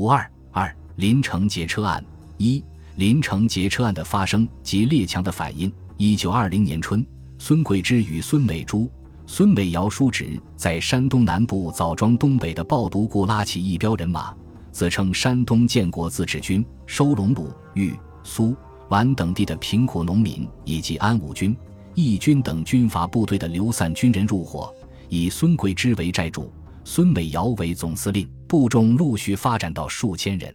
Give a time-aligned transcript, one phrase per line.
[0.00, 2.02] 五二二林城劫车案
[2.38, 2.64] 一
[2.96, 5.70] 林城劫车案的发生及列强的反应。
[5.98, 7.06] 一九二零年春，
[7.38, 8.90] 孙桂芝与孙美珠、
[9.26, 14.34] 孙美瑶叔侄在山东南部枣庄东北的抱犊固拉起一彪人马，
[14.72, 17.94] 自称山东建国自治军，收拢鲁、豫、
[18.24, 18.56] 苏、
[18.88, 21.54] 皖等地的贫苦农民以及安武军、
[21.94, 24.74] 义军等军阀部队的流散军人入伙，
[25.10, 26.50] 以孙桂芝为寨主，
[26.84, 30.54] 孙美瑶为总司令，部众陆续发展到数千人。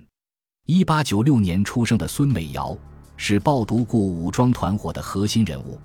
[0.66, 2.76] 一八九六年出生的孙美瑶
[3.16, 5.80] 是抱犊固武装团伙的核心人物，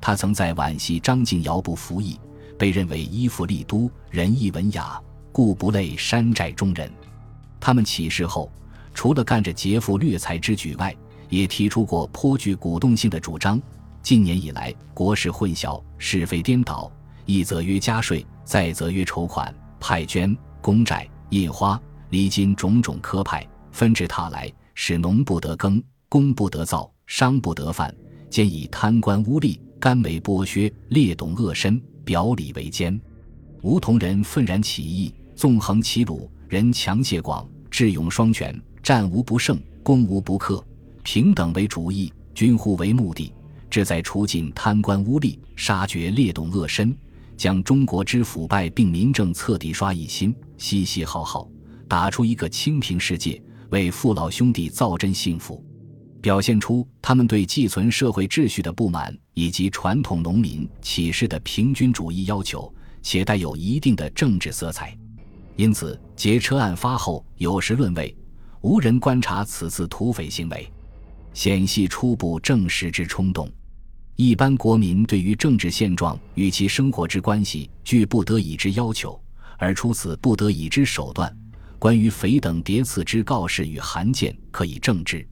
[0.00, 2.20] 他曾在皖系张敬尧部服役，
[2.58, 5.00] 被认为依附利都，仁义文雅，
[5.32, 6.90] 故不类山寨中人。
[7.58, 8.52] 他们起事后，
[8.92, 10.94] 除了干着劫富掠财之举外，
[11.30, 13.60] 也提出过颇具鼓动性的主张。
[14.02, 16.92] 近年以来，国事混淆，是非颠倒，
[17.24, 21.80] 一则约加税，再则约筹款、派捐、公债、印花、
[22.10, 23.46] 礼金种种科派。
[23.72, 27.94] 纷至沓来，使农不得耕，工不得造，商不得贩，
[28.30, 32.98] 兼以贪官污吏、甘为剥削、劣董恶绅、表里为奸。
[33.62, 40.64] 吴同仁愤然起义，纵横齐鲁，人强械广，智勇双全，战无不胜，攻无不克。
[41.02, 43.30] 平等为主义，军户为目的，
[43.68, 46.94] 志在除尽贪官污吏，杀绝劣董恶绅，
[47.36, 51.46] 将中国之腐败并民政彻底刷一新，嘻嘻哈哈，
[51.86, 53.40] 打出一个清平世界。
[53.70, 55.60] 为父老兄弟造真幸福，
[56.20, 64.96] 表现出他们对寄存社会秩序的不满，以及传统农民起事的平均主义要求，且带有一定的政治色彩。
[65.56, 68.16] 因此，劫车案发后，有时论谓，
[68.60, 70.70] 无人观察此次土匪行为，
[71.34, 73.50] 显系初步证实之冲动。
[74.16, 79.20] 一般国民对于政治现状与其生活之关系，具不得已之要求，
[79.58, 81.30] 而出此不得已之手段。
[81.78, 85.26] 关于匪等叠次之告示与函件，可以证之。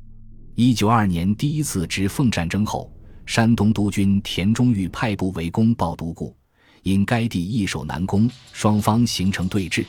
[0.55, 2.92] 一九二年第一次直奉战争后，
[3.24, 6.36] 山东督军田中玉派部围攻抱犊固，
[6.83, 9.86] 因该地易守难攻，双方形成对峙。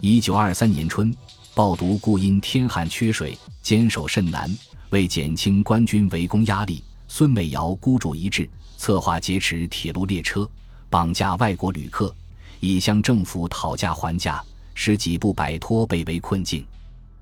[0.00, 1.14] 一九二三年春，
[1.54, 4.52] 抱犊固因天旱缺水，坚守甚难。
[4.90, 6.82] 为减轻官军围攻压力，
[7.16, 10.50] 孙美瑶孤注一掷，策划劫持铁路列车，
[10.90, 12.12] 绑架外国旅客，
[12.58, 14.42] 以向政府讨价还价。
[14.74, 16.66] 使几部摆脱被围困境。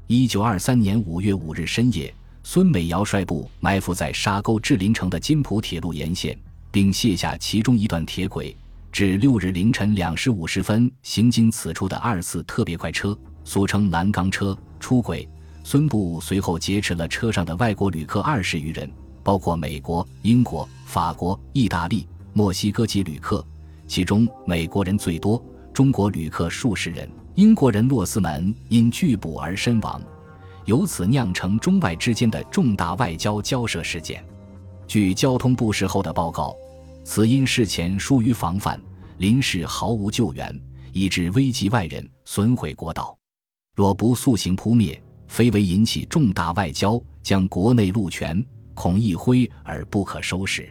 [0.07, 2.11] 一九二三年五月五日深夜，
[2.43, 6.35] 孙美瑶率部埋伏在沙沟至临城的金浦铁路沿线，
[6.71, 8.57] 并卸下其中一段铁轨。
[8.91, 13.15] 至六日凌晨两时五十分，行经此处的二次特别快车
[13.45, 15.29] （俗称南钢车）出轨。
[15.63, 18.91] 孙部随后劫持了车上的外国旅客二十余人，
[19.23, 23.45] 包括美国、英国、法国、意大利、墨西哥籍旅客，
[23.87, 27.09] 其中美国人最多，中国旅客数十人。
[27.35, 30.03] 英国人洛斯门因拒捕而身亡，
[30.67, 34.23] 由此酿成中外之间的重大外交交涉事件。
[34.87, 36.55] 据交通部事后的报告，
[37.05, 38.79] 此因事前疏于防范，
[39.17, 40.61] 临时毫无救援，
[40.93, 43.17] 以致危及外人，损毁国道。
[43.75, 48.45] 若不速行扑灭，非为引起重大外交，将国内路权
[48.83, 50.69] 恐一挥而不可收拾。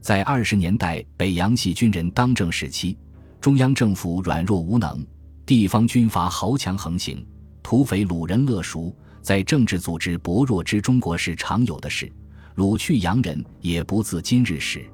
[0.00, 2.96] 在二十年代北洋系军人当政时期，
[3.40, 5.04] 中央政府软弱无能。
[5.44, 7.26] 地方军阀豪强横行，
[7.60, 12.08] 土匪掳人勒赎，在政治组织薄弱之中国是常有的事。
[12.54, 14.88] 掳去洋人也不自今日始。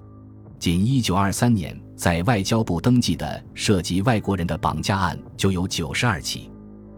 [0.59, 6.51] 仅一九二三年，在外交部登记的涉及外国人的绑架案就有九十二起。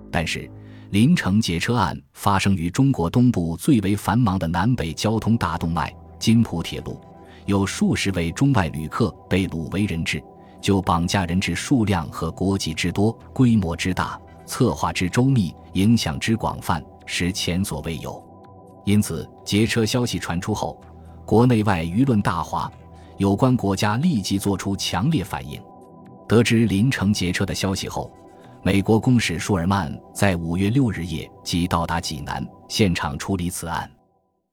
[0.08, 0.48] 但是，
[0.90, 6.98] 临城劫车案发生于中国东部最为繁忙的南北交通大动脉——津浦铁路，
[7.44, 10.22] 有数十位中外旅客被掳为人质。
[10.60, 18.20] 就绑架人质数量和国籍之多、规模之大、策划之周密、影响之广泛，是前所未有。
[18.84, 20.80] 因此，劫车消息传出后，
[21.24, 22.68] 国内外舆论大哗，
[23.18, 25.62] 有关国家立即作出强烈反应。
[26.26, 28.10] 得知临城劫车的消息后，
[28.64, 33.88] 美国公使舒尔曼在五月六日夜即到达济南，现场处理此案。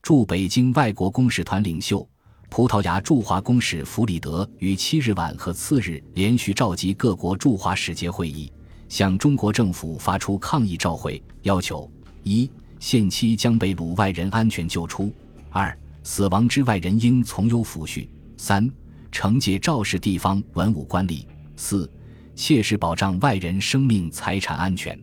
[0.03, 2.07] 驻北京外国公使团领袖。
[2.47, 8.53] 葡萄牙驻华公使弗里德于七日晚和次日连续召集各国驻华使节会议，
[8.87, 11.89] 向中国政府发出抗议照会，要求：
[12.21, 12.49] 一、
[12.79, 15.11] 限期将被掳外人安全救出；
[15.49, 18.71] 二、死亡之外人应从优抚恤；三、
[19.11, 21.25] 惩戒肇事地方文武官吏；
[21.57, 21.89] 四、
[22.35, 24.99] 切实保障外人生命财产安全。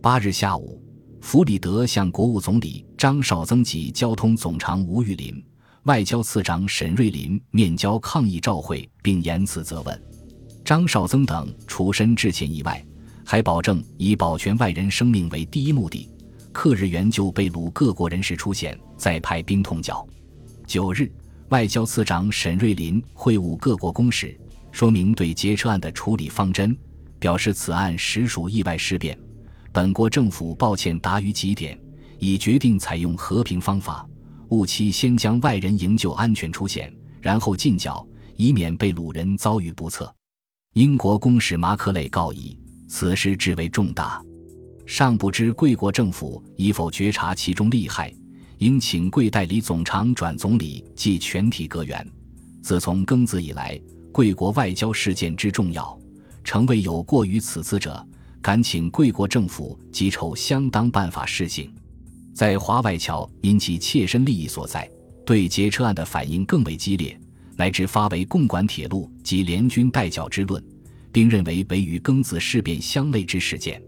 [0.00, 0.82] 八日下午，
[1.20, 5.44] 弗里德向国务总理张绍曾及交通总长吴玉林。
[5.84, 10.02] 外交次长沈瑞林面交抗议照会，并言辞责问。
[10.64, 12.82] 张绍曾等除身致歉意外，
[13.24, 16.08] 还保证以保全外人生命为第一目的，
[16.52, 20.06] 克日援救被掳各国人士出现，再派兵痛剿。
[20.66, 21.12] 九日，
[21.48, 24.38] 外交次长沈瑞林会晤各国公使，
[24.72, 26.76] 说明对劫车案的处理方针，
[27.20, 29.16] 表示此案实属意外事变，
[29.70, 31.78] 本国政府抱歉达于极点，
[32.18, 34.04] 已决定采用和平方法，
[34.48, 38.04] 务期先将外人营救安全出现，然后进剿，
[38.36, 40.12] 以免被掳人遭遇不测。
[40.72, 42.58] 英国公使马克雷告以，
[42.88, 44.20] 此事至为重大。
[44.86, 48.12] 尚不知贵国政府已否觉察其中利害，
[48.58, 52.10] 应请贵代理总长转总理即全体阁员。
[52.62, 53.80] 自从庚子以来，
[54.12, 55.98] 贵国外交事件之重要，
[56.44, 58.06] 诚未有过于此次者，
[58.42, 61.72] 敢请贵国政府即筹相当办法施行。
[62.34, 64.88] 在华外侨因其切身利益所在，
[65.24, 67.18] 对劫车案的反应更为激烈，
[67.56, 70.62] 乃至发为共管铁路及联军代缴之论，
[71.10, 73.82] 并认为为与庚子事变相类之事件。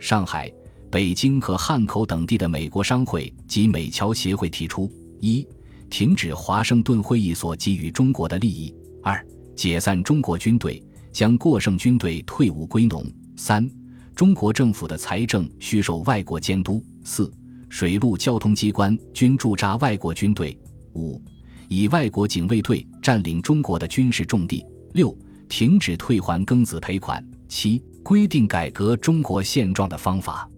[0.00, 0.50] 上海、
[0.90, 5.46] 北京和汉口等地的美国商会及美侨协会提出：一、
[5.90, 8.72] 停止华盛顿会议所给予中国的利益；
[9.02, 9.22] 二、
[9.58, 13.02] 解散中国军队，将过剩军队退伍归农；
[13.36, 13.68] 三、
[14.14, 17.28] 中国政府的财政需受外国监督；四、
[17.68, 20.56] 水陆交通机关均驻扎外国军队；
[20.94, 21.20] 五、
[21.66, 24.64] 以外国警卫队占领中国的军事重地；
[24.94, 25.12] 六、
[25.48, 27.82] 停止退还庚子赔款；七。
[28.04, 30.48] 规定改革中国现状的方法。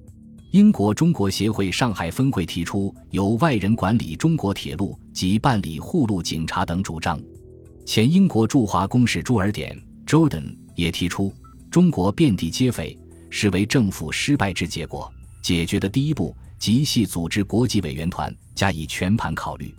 [0.52, 7.18] 英国中国协会上海分会提出由外人管理中国铁路及办理护路警察等主张。
[7.90, 9.76] 前英国驻华公使朱尔典
[10.06, 11.34] （Jordan） 也提出，
[11.72, 12.96] 中国遍地皆匪，
[13.30, 15.12] 是为政府失败之结果。
[15.42, 19.74] 解决的第一步，即系组织国际委员团加以全盘考虑。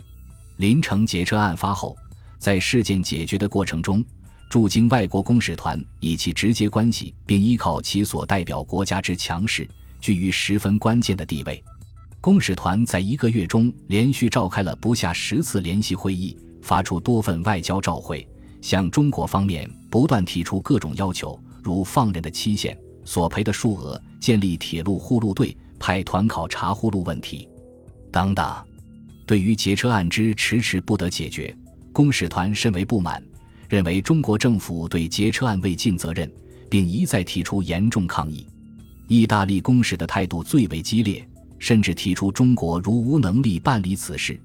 [0.58, 1.96] 林城劫车案发后，
[2.38, 4.04] 在事件解决的过程中。
[4.50, 9.66] 驻京外国公使团以其直接关系，并依靠其所代表国家之强势，
[10.02, 11.64] 居于十分关键的地位。
[12.20, 18.26] 公使团在一个月中连续召开了不下十次联席会议，发出多份外交照会，
[18.60, 27.48] 向中国方面不断提出各种要求，如放人的期限、索赔的数额、建立铁路护路队、派团考察护路问题
[28.10, 28.54] 等等。
[29.26, 31.54] 对于劫车案之迟迟不得解决，
[31.92, 33.22] 公使团甚为不满。
[33.68, 36.30] 认为中国政府对劫车案未尽责任，
[36.68, 38.46] 并一再提出严重抗议。
[39.08, 41.26] 意大利公使的态度最为激烈，
[41.58, 44.38] 甚至提出中国如无能力办理此事，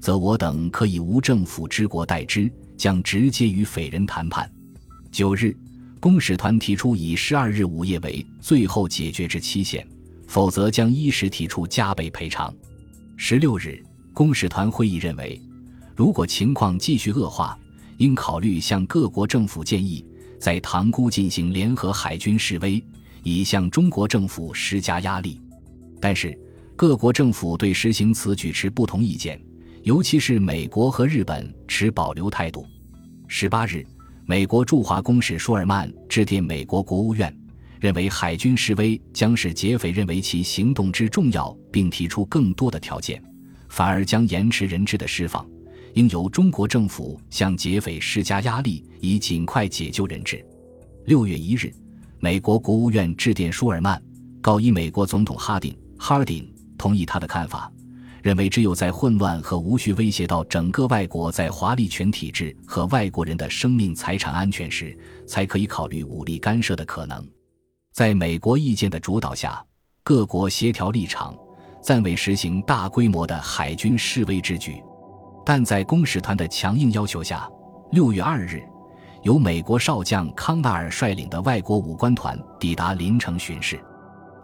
[0.00, 4.50] 则我等可以无政府之国代之，将直接与匪人谈判。
[5.10, 5.56] 九日，
[6.00, 9.86] 公使团提出以十二日午夜为最后解决之期限，
[10.26, 12.54] 否则将依时提出加倍赔偿。
[13.16, 13.82] 十六日，
[14.14, 15.40] 公使团会议认为，
[15.96, 17.58] 如果情况继续恶化，
[17.96, 20.04] 应考虑向各国政府建议，
[20.38, 22.80] 在塘沽进行联合海军示威，
[23.24, 25.40] 以向中国政府施加压力。
[26.00, 26.38] 但是，
[26.76, 29.40] 各国政府对实行此举持不同意见，
[29.82, 32.66] 尤其是美国和日本持保留态度。
[33.26, 33.84] 十八日，
[34.26, 37.34] 美国驻华公使舒尔曼致电美国国务院，
[37.80, 43.22] 认为海军示威将使劫匪认为其行动之重要，并提出更多的条件，
[43.68, 45.46] 反而将延迟人质的释放。
[45.94, 50.44] 应由中国政府向劫匪施加压力，以尽快解救人质。
[51.06, 51.72] 六月一日，
[52.20, 54.00] 美国国务院致电舒尔曼，
[54.40, 56.46] 告以美国总统哈丁哈丁
[56.76, 57.72] 同意他的看法，
[58.28, 64.94] 认为只有在混乱和无序威胁到整个外国在华利权体制和外国人的生命财产安全时，
[65.26, 67.26] 才可以考虑武力干涉的可能。
[67.90, 69.64] 在美国意见的主导下，
[70.02, 71.34] 各国协调立场，
[71.80, 74.76] 暂未实行大规模的海军示威之举。
[75.42, 77.48] 但在公使团的强硬要求下，
[77.92, 78.62] 六月二日，
[79.22, 83.82] 由美国少将康纳尔率领的外国武官团抵达临城巡视。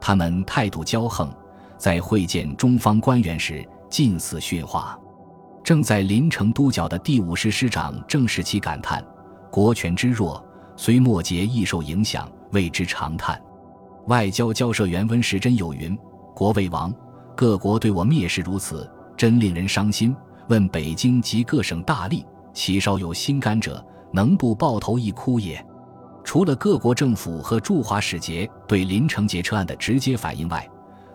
[0.00, 1.30] 他们态度骄横，
[1.76, 3.62] 在会见中方官员时
[3.94, 4.98] 近似驯化。
[5.62, 9.00] 正在临城督剿的第五师师长郑士奇感叹
[9.52, 10.44] ：“国权之弱，
[10.76, 13.40] 虽末节亦受影响，谓之长叹。”
[14.08, 15.96] 外交交涉员温时珍有云
[16.34, 16.92] ：“国未亡，
[17.36, 20.12] 各国对我蔑视如此，真令人伤心。”
[20.50, 23.80] 问北京及各省大吏，其稍有心肝者，
[24.12, 25.64] 能不抱头一哭也？
[26.24, 30.68] 除了各国政府和驻华使节对临城劫车案的直接反应外，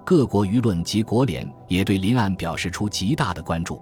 [0.09, 3.79] 各国舆论及国联也对临案表示出极大的关注。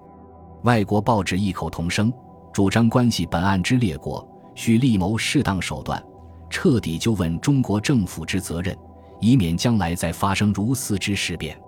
[0.64, 2.12] 外国报纸异口同声，
[2.52, 6.04] 主张关系本案之列国需立谋适当手段，
[6.50, 8.76] 彻底就问中国政府之责任，
[9.22, 11.58] 以免将来再发生如斯之事变。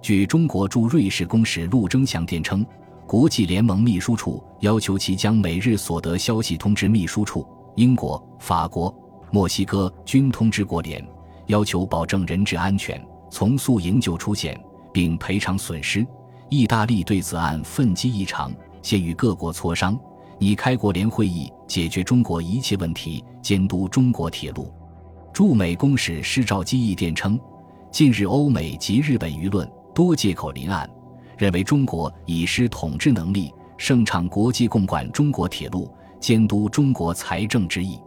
[0.00, 2.64] 据中国驻瑞士公使陆征祥电称。
[3.06, 7.46] 国际联盟秘书处要求其将每日所得消息通知秘书处。
[7.76, 8.94] 英国、法国、
[9.30, 11.06] 墨西哥均通知国联，
[11.48, 12.98] 要求保证人质安全，
[13.30, 14.58] 从速营救出现，
[14.92, 16.06] 并赔偿损失。
[16.50, 19.98] 意大利对此案愤激异常，先与各国磋商，
[20.38, 24.72] 拟开国联会议解决中国一切问题，监督中国铁路。
[25.32, 27.38] 驻美公使施肇基义电称，
[27.92, 30.88] 近日欧美及日本舆论多借口临案，
[31.36, 38.00] 认为中国已失统治能力，盛畅国际共管中国铁路，监督中国财政之意。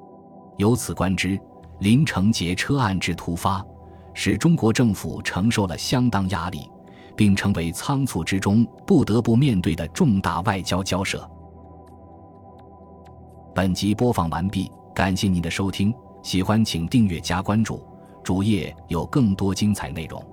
[0.57, 1.39] 由此观之，
[1.79, 3.63] 林承杰车案之突发，
[4.13, 6.69] 使中国政府承受了相当压力。
[7.15, 11.29] 并成为仓促之中不得不面对的重大外交交涉。
[13.53, 17.85] 本集播放完毕，感谢您的收听，喜欢请订阅加关注，
[18.23, 20.30] 主页有更多精彩内容。